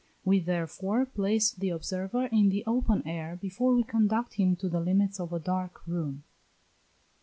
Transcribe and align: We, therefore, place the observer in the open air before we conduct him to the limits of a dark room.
We, 0.25 0.39
therefore, 0.39 1.05
place 1.05 1.51
the 1.51 1.69
observer 1.69 2.25
in 2.25 2.49
the 2.49 2.63
open 2.65 3.07
air 3.07 3.37
before 3.39 3.75
we 3.75 3.83
conduct 3.83 4.33
him 4.33 4.55
to 4.55 4.67
the 4.67 4.79
limits 4.79 5.19
of 5.19 5.31
a 5.31 5.37
dark 5.37 5.85
room. 5.85 6.23